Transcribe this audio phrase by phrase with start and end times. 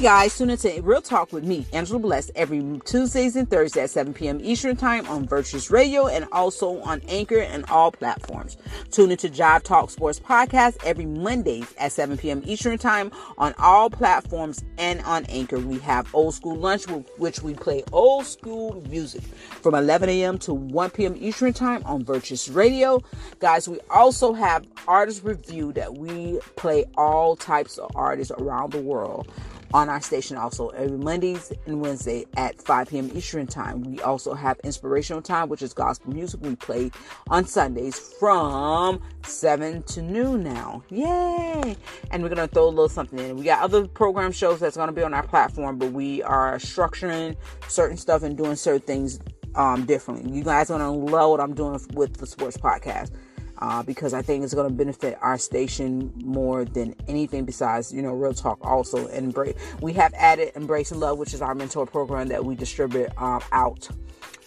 [0.00, 4.14] Guys, tune into Real Talk with me, Angela Bless, every Tuesdays and Thursdays at 7
[4.14, 4.40] p.m.
[4.42, 8.56] Eastern Time on Virtuous Radio and also on Anchor and all platforms.
[8.90, 12.40] Tune into Job Talk Sports Podcast every Mondays at 7 p.m.
[12.46, 15.58] Eastern Time on all platforms and on Anchor.
[15.58, 16.84] We have Old School Lunch,
[17.18, 20.38] which we play old school music from 11 a.m.
[20.38, 21.14] to 1 p.m.
[21.18, 23.02] Eastern Time on Virtuous Radio.
[23.38, 28.80] Guys, we also have Artist Review that we play all types of artists around the
[28.80, 29.30] world
[29.72, 33.10] on our station also every Mondays and Wednesday at 5 p.m.
[33.14, 33.82] Eastern Time.
[33.82, 36.40] We also have inspirational time, which is gospel music.
[36.42, 36.90] We play
[37.28, 40.82] on Sundays from 7 to noon now.
[40.90, 41.76] Yay!
[42.10, 43.36] And we're going to throw a little something in.
[43.36, 46.58] We got other program shows that's going to be on our platform, but we are
[46.58, 47.36] structuring
[47.68, 49.20] certain stuff and doing certain things
[49.54, 50.30] um, differently.
[50.32, 53.10] You guys going to love what I'm doing with the sports podcast
[53.60, 58.02] uh, because I think it's going to benefit our station more than anything besides, you
[58.02, 59.06] know, Real Talk also.
[59.08, 59.36] And
[59.80, 63.42] we have added Embrace and Love, which is our mentor program that we distribute um,
[63.52, 63.88] out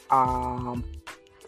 [0.10, 0.84] um,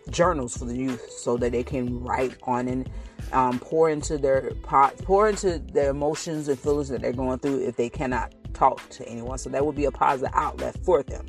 [0.09, 2.89] journals for the youth so that they can write on and
[3.31, 7.66] um, pour into their pot, pour into their emotions and feelings that they're going through
[7.66, 9.38] if they cannot talk to anyone.
[9.38, 11.25] So that would be a positive outlet for them.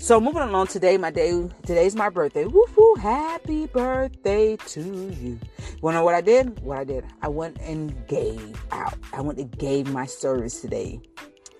[0.00, 1.32] So moving along today, my day
[1.66, 2.44] today's my birthday.
[2.44, 2.94] Woo hoo!
[3.00, 5.40] Happy birthday to you.
[5.82, 6.60] You know what I did?
[6.60, 7.04] What I did?
[7.20, 8.94] I went and gave out.
[9.12, 11.00] I went and gave my service today.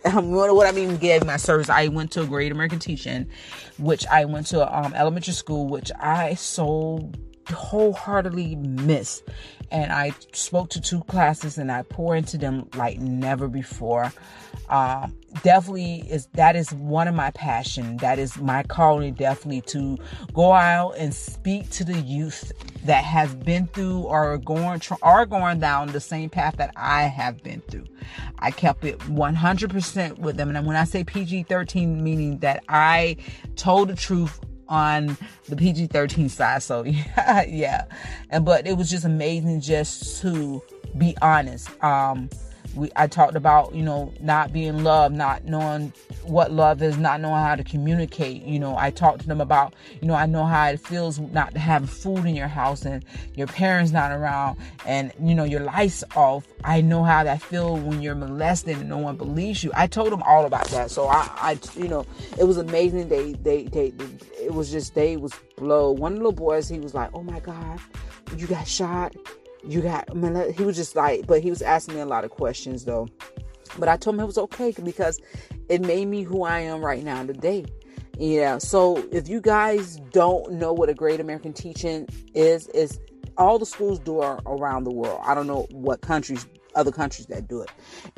[0.04, 1.68] Um, what I mean, gave my service.
[1.68, 3.28] I went to a Great American Teach-In,
[3.78, 7.10] which I went to um, elementary school, which I so
[7.50, 9.22] wholeheartedly miss.
[9.70, 14.12] And I spoke to two classes and I pour into them like never before.
[14.70, 17.96] Um, definitely is that is one of my passion.
[17.98, 19.14] That is my calling.
[19.14, 19.98] Definitely to
[20.32, 22.52] go out and speak to the youth
[22.84, 27.42] that has been through or going are going down the same path that I have
[27.42, 27.86] been through.
[28.38, 33.16] I kept it 100% with them, and when I say PG 13, meaning that I
[33.56, 35.16] told the truth on
[35.48, 36.62] the PG 13 side.
[36.62, 37.84] So, yeah, yeah.
[38.30, 40.62] And, but it was just amazing just to
[40.96, 41.70] be honest.
[41.82, 42.28] Um,
[42.74, 45.92] we I talked about you know not being loved, not knowing
[46.22, 48.42] what love is, not knowing how to communicate.
[48.42, 51.54] You know, I talked to them about you know I know how it feels not
[51.54, 55.60] to have food in your house and your parents not around, and you know your
[55.60, 56.46] lights off.
[56.64, 59.70] I know how that feels when you're molested and no one believes you.
[59.74, 62.06] I told them all about that, so I, I you know
[62.38, 63.08] it was amazing.
[63.08, 64.06] They they they, they
[64.40, 65.90] it was just they was blow.
[65.90, 67.80] One little boys he was like, oh my god,
[68.36, 69.14] you got shot
[69.64, 72.24] you got I mean, he was just like but he was asking me a lot
[72.24, 73.08] of questions though.
[73.78, 75.20] But i told him it was okay because
[75.68, 77.64] it made me who i am right now today.
[78.18, 82.98] Yeah so if you guys don't know what a great american teach-in is is
[83.36, 85.20] all the schools do are around the world.
[85.24, 87.70] I don't know what countries other countries that do it.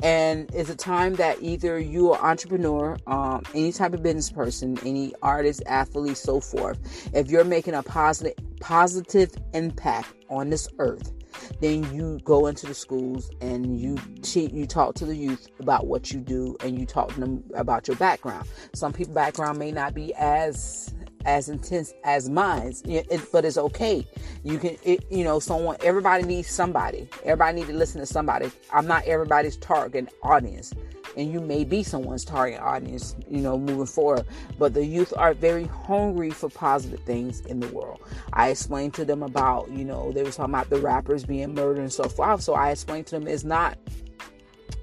[0.03, 4.77] And it's a time that either you are entrepreneur um, any type of business person
[4.85, 6.79] any artist athlete so forth
[7.13, 11.11] if you're making a positive positive impact on this earth
[11.59, 15.87] then you go into the schools and you teach, you talk to the youth about
[15.87, 18.47] what you do and you talk to them about your background.
[18.73, 20.93] Some people background may not be as
[21.25, 24.07] as intense as mine, it, but it's okay.
[24.43, 25.77] You can, it, you know, someone.
[25.83, 27.07] Everybody needs somebody.
[27.23, 28.51] Everybody need to listen to somebody.
[28.73, 30.73] I'm not everybody's target audience
[31.17, 34.25] and you may be someone's target audience, you know, moving forward.
[34.57, 38.01] But the youth are very hungry for positive things in the world.
[38.33, 41.79] I explained to them about, you know, they were talking about the rappers being murdered
[41.79, 42.41] and so forth.
[42.41, 43.77] So I explained to them it's not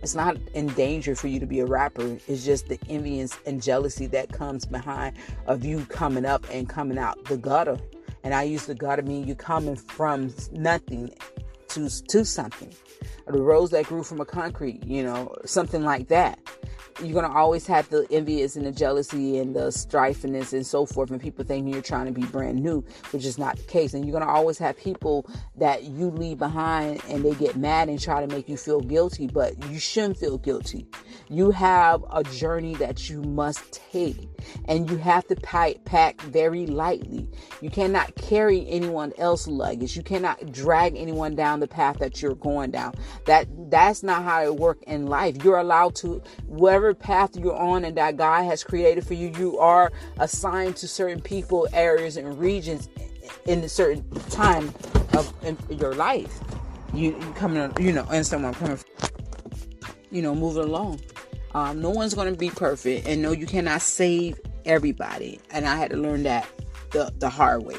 [0.00, 2.18] it's not in danger for you to be a rapper.
[2.28, 5.16] It's just the envy and jealousy that comes behind
[5.46, 7.78] of you coming up and coming out the gutter.
[8.22, 11.10] And I use the gutter mean you coming from nothing
[11.68, 12.72] to to something
[13.30, 16.38] the rose that grew from a concrete, you know, something like that.
[17.00, 21.10] You're gonna always have the envious and the jealousy and the strifeness and so forth,
[21.10, 23.94] and people thinking you're trying to be brand new, which is not the case.
[23.94, 28.00] And you're gonna always have people that you leave behind and they get mad and
[28.00, 30.86] try to make you feel guilty, but you shouldn't feel guilty.
[31.28, 34.28] You have a journey that you must take,
[34.64, 37.28] and you have to pack very lightly.
[37.60, 39.96] You cannot carry anyone else's luggage.
[39.96, 42.94] You cannot drag anyone down the path that you're going down.
[43.26, 45.44] That that's not how it works in life.
[45.44, 49.58] You're allowed to whatever path you're on and that God has created for you, you
[49.58, 52.88] are assigned to certain people, areas, and regions
[53.46, 54.72] in a certain time
[55.14, 55.32] of
[55.70, 56.40] your life.
[56.94, 58.78] You, you coming, you know, where I'm coming.
[60.10, 61.00] You know, moving along.
[61.54, 65.40] Um, no one's going to be perfect, and no, you cannot save everybody.
[65.50, 66.46] And I had to learn that
[66.90, 67.76] the, the hard way.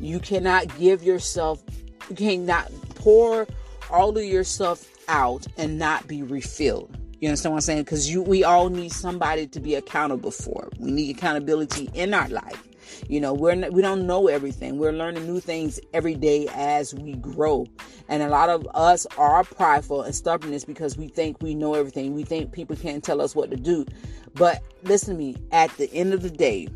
[0.00, 1.62] You cannot give yourself,
[2.08, 3.46] you cannot pour
[3.90, 6.96] all of yourself out and not be refilled.
[7.22, 7.82] You understand what I'm saying?
[7.84, 10.68] Because you, we all need somebody to be accountable for.
[10.80, 12.66] We need accountability in our life.
[13.08, 14.76] You know, we're not, we don't know everything.
[14.76, 17.68] We're learning new things every day as we grow.
[18.08, 22.12] And a lot of us are prideful and stubbornness because we think we know everything.
[22.12, 23.86] We think people can't tell us what to do.
[24.34, 26.66] But listen to me, at the end of the day,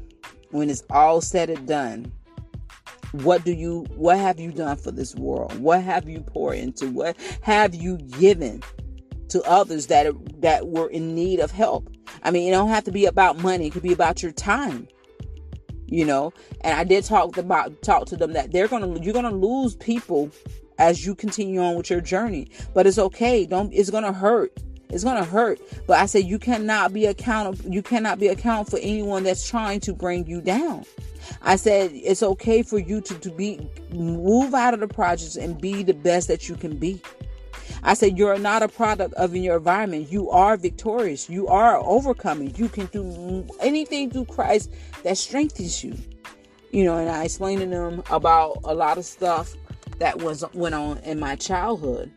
[0.52, 2.12] when it's all said and done,
[3.10, 5.58] what do you what have you done for this world?
[5.58, 6.88] What have you poured into?
[6.88, 8.62] What have you given
[9.28, 11.90] to others that that were in need of help?
[12.22, 13.66] I mean, it don't have to be about money.
[13.66, 14.88] It could be about your time
[15.88, 16.32] you know?
[16.62, 20.30] And i did talk about talk to them that they're gonna you're gonna lose people
[20.78, 22.48] as you continue on with your journey.
[22.74, 23.46] But it's okay.
[23.46, 24.52] Don't it's gonna hurt.
[24.90, 25.60] It's gonna hurt.
[25.86, 29.80] But i said you cannot be accountable you cannot be accountable for anyone that's trying
[29.80, 30.84] to bring you down.
[31.42, 35.60] I said it's okay for you to, to be move out of the projects and
[35.60, 37.00] be the best that you can be
[37.82, 40.10] I said, You're not a product of in your environment.
[40.10, 41.28] You are victorious.
[41.28, 42.54] You are overcoming.
[42.56, 44.72] You can do anything through Christ
[45.04, 45.94] that strengthens you.
[46.70, 49.54] You know, and I explained to them about a lot of stuff
[49.98, 52.10] that was went on in my childhood.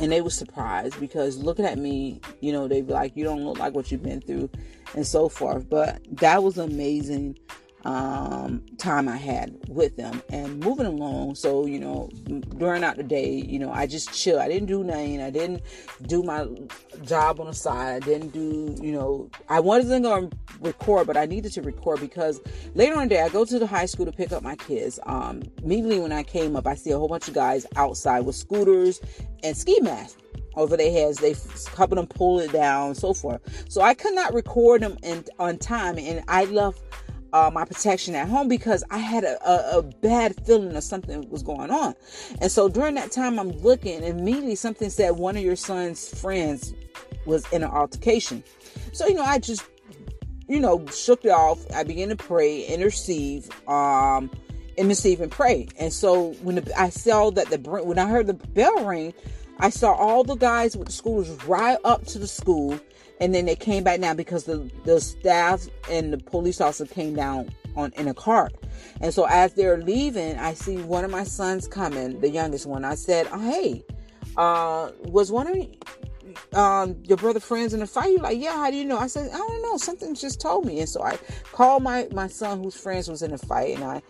[0.00, 3.44] And they were surprised because looking at me, you know, they'd be like, You don't
[3.44, 4.50] look like what you've been through,
[4.94, 5.68] and so forth.
[5.68, 7.38] But that was amazing
[7.84, 11.34] um, time I had with them and moving along.
[11.34, 12.08] So, you know,
[12.56, 14.40] during out the day, you know, I just chill.
[14.40, 15.20] I didn't do nothing.
[15.20, 15.62] I didn't
[16.06, 16.46] do my
[17.02, 18.02] job on the side.
[18.02, 22.00] I didn't do, you know, I wasn't going to record, but I needed to record
[22.00, 22.40] because
[22.74, 24.98] later on the day, I go to the high school to pick up my kids.
[25.04, 28.36] Um, immediately when I came up, I see a whole bunch of guys outside with
[28.36, 29.00] scooters
[29.42, 30.16] and ski masks
[30.56, 31.18] over their heads.
[31.18, 31.34] They
[31.76, 33.70] helping them pull it down, so forth.
[33.70, 36.80] So I could not record them in, on time, and I left
[37.34, 41.28] uh, my protection at home because I had a, a, a, bad feeling of something
[41.28, 41.96] was going on.
[42.40, 46.08] And so during that time, I'm looking, and immediately something said one of your son's
[46.20, 46.74] friends
[47.26, 48.44] was in an altercation.
[48.92, 49.64] So, you know, I just,
[50.46, 51.58] you know, shook it off.
[51.74, 54.30] I began to pray, intercede, um,
[54.78, 55.66] and intercede and pray.
[55.76, 59.12] And so when the, I saw that the, when I heard the bell ring,
[59.58, 62.78] I saw all the guys with the scooters right up to the school
[63.20, 67.14] and then they came back down because the the staff and the police officer came
[67.14, 68.54] down on in a cart.
[69.00, 72.84] And so as they're leaving, I see one of my sons coming, the youngest one.
[72.84, 73.84] I said, oh, "Hey,
[74.36, 78.70] uh, was one of um, your brother friends in a fight?" You're like, "Yeah, how
[78.70, 79.76] do you know?" I said, "I don't know.
[79.76, 81.18] Something just told me." And so I
[81.52, 84.02] called my my son whose friends was in a fight, and I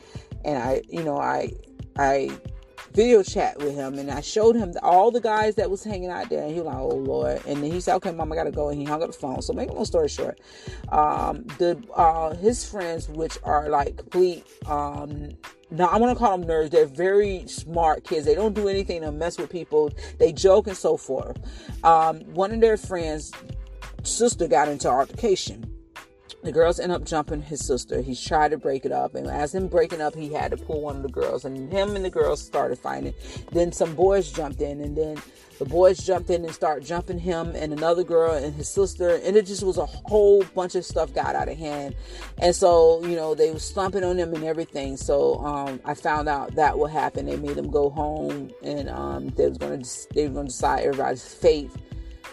[0.44, 1.52] and I you know I
[1.99, 2.31] I
[2.94, 6.29] video chat with him and I showed him all the guys that was hanging out
[6.29, 7.43] there and he was like, oh Lord.
[7.46, 8.69] And then he said, okay, mom, I gotta go.
[8.69, 9.43] And he hung up the phone.
[9.43, 10.41] So make a long story short,
[10.91, 15.31] um, the, uh, his friends, which are like complete, um,
[15.70, 16.70] now I want to call them nerds.
[16.70, 18.26] They're very smart kids.
[18.26, 19.91] They don't do anything to mess with people.
[20.19, 21.37] They joke and so forth.
[21.82, 23.32] Um, one of their friends'
[24.05, 25.74] sister got into altercation
[26.44, 28.00] the girls end up jumping his sister.
[28.00, 30.82] He's tried to break it up, and as him breaking up, he had to pull
[30.82, 33.14] one of the girls, and him and the girls started fighting.
[33.52, 35.23] Then some boys jumped in, and then
[35.58, 39.37] the boys jumped in and started jumping him and another girl and his sister, and
[39.37, 41.94] it just was a whole bunch of stuff got out of hand.
[42.38, 44.96] And so, you know, they were stomping on them and everything.
[44.96, 47.29] So um, I found out that what happened.
[47.29, 49.82] They made them go home, and um, they was gonna
[50.12, 51.70] they were gonna decide everybody's fate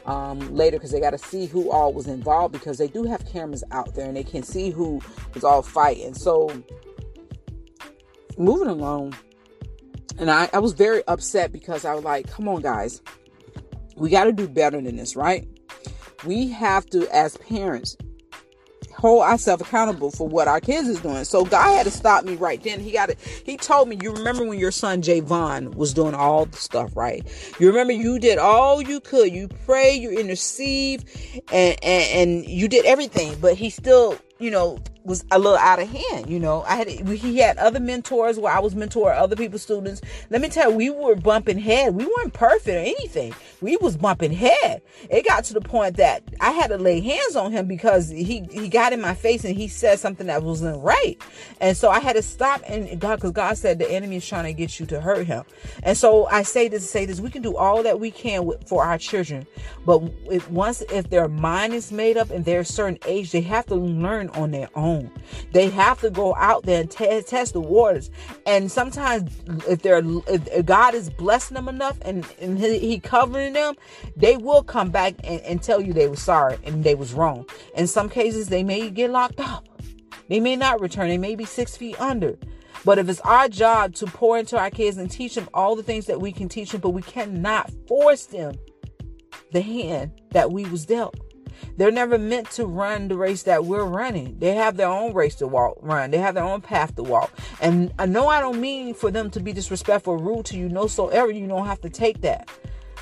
[0.05, 3.25] um, later because they got to see who all was involved because they do have
[3.25, 5.01] cameras out there and they can see who
[5.33, 6.13] was all fighting.
[6.13, 6.49] So
[8.37, 9.15] moving along,
[10.17, 13.01] and I, I was very upset because I was like, come on, guys,
[13.95, 15.47] we got to do better than this, right?
[16.25, 17.97] We have to, as parents,
[19.01, 21.25] hold ourselves accountable for what our kids is doing.
[21.25, 22.79] So God had to stop me right then.
[22.79, 23.17] He got it.
[23.19, 27.25] He told me, you remember when your son Javon was doing all the stuff, right?
[27.59, 29.33] You remember you did all you could.
[29.33, 31.03] You pray, you intercede,
[31.51, 35.79] and, and, and you did everything, but he still, you know, was a little out
[35.79, 36.29] of hand.
[36.29, 40.01] You know, I had he had other mentors where I was mentoring other people's students.
[40.29, 41.95] Let me tell you, we were bumping head.
[41.95, 43.33] We weren't perfect or anything.
[43.61, 44.81] We was bumping head.
[45.09, 48.47] It got to the point that I had to lay hands on him because he
[48.51, 51.21] he got in my face and he said something that wasn't right.
[51.59, 54.45] And so I had to stop and God, because God said the enemy is trying
[54.45, 55.43] to get you to hurt him.
[55.83, 58.67] And so I say this, say this: we can do all that we can with,
[58.67, 59.47] for our children,
[59.85, 63.41] but if, once if their mind is made up and they're a certain age, they
[63.41, 65.11] have to learn on their own own.
[65.51, 68.09] They have to go out there and t- test the waters.
[68.45, 69.31] And sometimes,
[69.67, 73.75] if they're if God is blessing them enough and, and he, he covering them,
[74.15, 77.45] they will come back and, and tell you they were sorry and they was wrong.
[77.75, 79.67] In some cases, they may get locked up.
[80.27, 81.09] They may not return.
[81.09, 82.37] They may be six feet under.
[82.83, 85.83] But if it's our job to pour into our kids and teach them all the
[85.83, 88.55] things that we can teach them, but we cannot force them
[89.51, 91.15] the hand that we was dealt.
[91.77, 94.37] They're never meant to run the race that we're running.
[94.39, 96.11] They have their own race to walk, run.
[96.11, 97.31] They have their own path to walk.
[97.61, 100.87] And I know I don't mean for them to be disrespectful, rude to you, no
[100.87, 101.31] so ever.
[101.31, 102.49] You don't have to take that.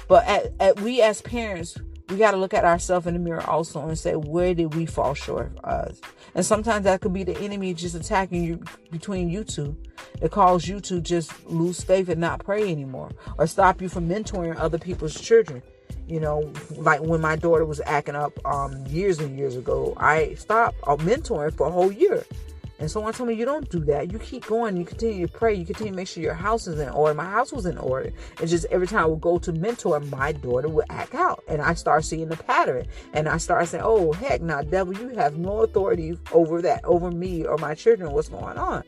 [0.08, 1.78] But at, at we as parents,
[2.10, 4.86] we got to look at ourselves in the mirror also and say, where did we
[4.86, 6.02] fall short of us?
[6.34, 9.78] And sometimes that could be the enemy just attacking you between you two.
[10.22, 14.10] It cause you to just lose faith and not pray anymore or stop you from
[14.10, 15.62] mentoring other people's children.
[16.10, 20.34] You know, like when my daughter was acting up um, years and years ago, I
[20.34, 22.26] stopped uh, mentoring for a whole year
[22.80, 24.12] and someone told me you don't do that.
[24.12, 24.78] You keep going.
[24.78, 25.54] You continue to pray.
[25.54, 27.14] You continue to make sure your house is in order.
[27.14, 28.14] My house was in order.
[28.40, 31.44] And just every time I would go to mentor, my daughter would act out.
[31.50, 32.88] And I start seeing the pattern.
[33.14, 37.12] And I start saying, oh, heck, now, devil, you have no authority over that, over
[37.12, 38.12] me or my children.
[38.12, 38.84] What's going on?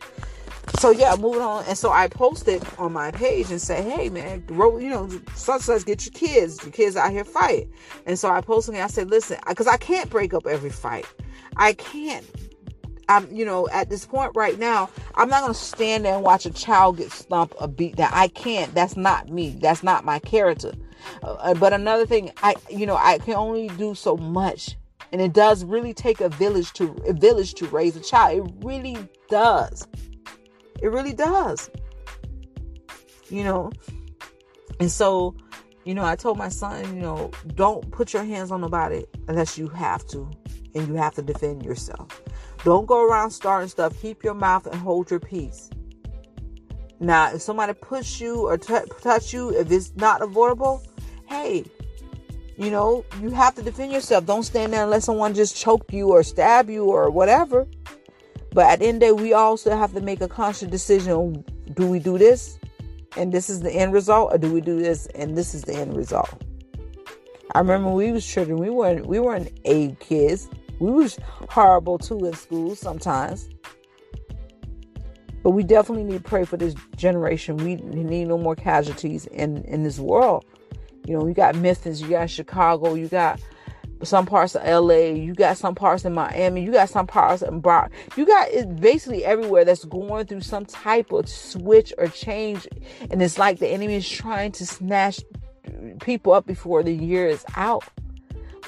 [0.80, 1.66] So yeah, moving on.
[1.66, 5.86] And so I posted on my page and say, hey man, you know, such such
[5.86, 7.70] get your kids, your kids out here fight.
[8.06, 11.06] And so I posted and I said, listen, because I can't break up every fight.
[11.58, 12.26] I can't
[13.12, 16.46] I'm, you know, at this point right now, I'm not to stand there and watch
[16.46, 18.10] a child get stumped or beat down.
[18.14, 18.74] I can't.
[18.74, 19.58] That's not me.
[19.62, 20.72] That's not my character.
[21.22, 24.78] Uh, uh, but another thing, I, you know, I can only do so much,
[25.12, 28.48] and it does really take a village to a village to raise a child.
[28.48, 28.98] It really
[29.30, 29.86] does.
[30.82, 31.70] It really does.
[33.30, 33.72] You know,
[34.80, 35.36] and so,
[35.86, 39.58] you know, I told my son, you know, don't put your hands on nobody unless
[39.58, 40.30] you have to,
[40.76, 42.22] and you have to defend yourself.
[42.64, 44.00] Don't go around starting stuff.
[44.02, 45.70] Keep your mouth and hold your peace.
[47.00, 50.84] Now, if somebody push you or t- touch you, if it's not avoidable,
[51.28, 51.66] hey,
[52.58, 54.26] you know, you have to defend yourself.
[54.26, 57.66] Don't stand there and let someone just choke you or stab you or whatever.
[58.54, 61.44] But at the end of the day, we also have to make a conscious decision.
[61.74, 62.60] Do we do this
[63.18, 64.34] and this is the end result?
[64.34, 66.44] Or do we do this and this is the end result?
[67.54, 70.50] I remember when we was children, we weren't we weren't A kids.
[70.80, 71.18] We was
[71.50, 73.50] horrible too in school sometimes.
[75.44, 77.58] But we definitely need to pray for this generation.
[77.58, 80.46] We need no more casualties in, in this world.
[81.06, 83.42] You know, you got Memphis, you got Chicago, you got
[84.04, 87.60] some parts of LA, you got some parts in Miami, you got some parts in
[87.60, 87.92] Brock.
[88.16, 92.68] You got it basically everywhere that's going through some type of switch or change.
[93.10, 95.22] And it's like the enemy is trying to snatch
[96.02, 97.84] people up before the year is out.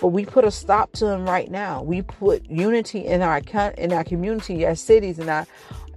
[0.01, 1.81] But we put a stop to them right now.
[1.81, 3.41] We put unity in our
[3.77, 5.45] in our community, our cities, and our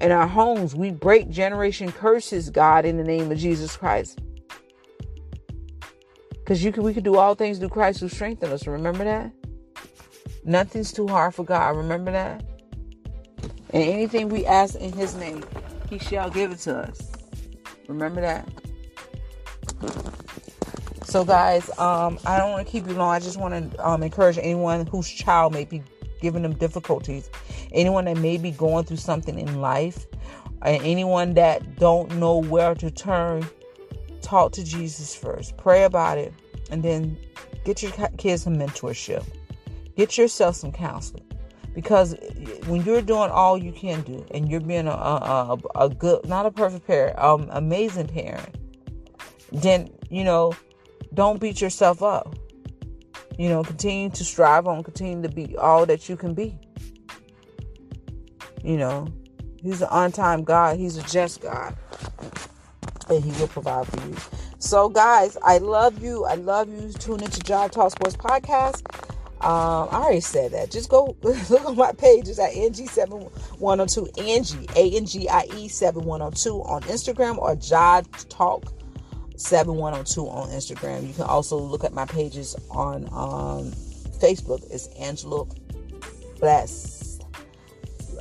[0.00, 0.74] in our homes.
[0.74, 4.20] We break generation curses, God, in the name of Jesus Christ.
[6.46, 8.66] Because you can, we can do all things through Christ who strengthens us.
[8.68, 9.32] Remember that.
[10.44, 11.76] Nothing's too hard for God.
[11.76, 12.44] Remember that.
[13.70, 15.42] And anything we ask in His name,
[15.90, 17.10] He shall give it to us.
[17.88, 18.48] Remember that.
[21.02, 23.10] So, guys, um, I don't want to keep you long.
[23.10, 25.82] I just want to um, encourage anyone whose child may be
[26.20, 27.28] giving them difficulties,
[27.72, 30.06] anyone that may be going through something in life,
[30.62, 33.44] and anyone that don't know where to turn.
[34.26, 35.56] Talk to Jesus first.
[35.56, 36.34] Pray about it,
[36.70, 37.16] and then
[37.64, 39.24] get your kids some mentorship.
[39.96, 41.24] Get yourself some counseling
[41.74, 42.14] because
[42.66, 46.46] when you're doing all you can do and you're being a, a, a good not
[46.46, 48.56] a perfect parent um amazing parent
[49.52, 50.54] then you know
[51.16, 52.36] don't beat yourself up.
[53.38, 56.58] You know, continue to strive on, continue to be all that you can be.
[58.62, 59.08] You know,
[59.62, 61.76] He's an on time God, He's a just God,
[63.08, 64.16] and He will provide for you.
[64.58, 66.24] So, guys, I love you.
[66.24, 66.92] I love you.
[66.92, 68.82] Tune into Job Talk Sports Podcast.
[69.40, 70.70] Um, I already said that.
[70.70, 76.62] Just go look on my pages at NG7102, Angie, A N G I E 7102
[76.62, 78.64] on Instagram or Job Talk
[79.36, 81.06] 7102 on Instagram.
[81.06, 83.72] You can also look at my pages on um,
[84.20, 84.64] Facebook.
[84.70, 85.44] It's Angela
[86.40, 87.18] Bless,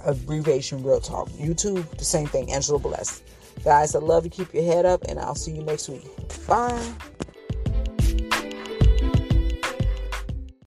[0.06, 1.30] abbreviation Real Talk.
[1.30, 3.22] YouTube, the same thing, Angela Bless.
[3.66, 4.30] Guys, I love you.
[4.30, 6.06] Keep your head up, and I'll see you next week.
[6.48, 6.94] Bye.